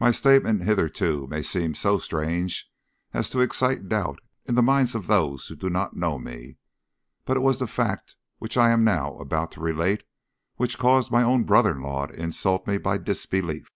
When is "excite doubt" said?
3.42-4.20